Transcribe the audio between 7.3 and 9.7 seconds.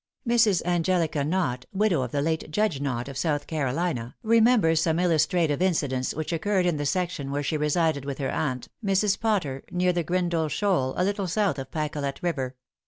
she resided with her aunt, Mrs. Potter,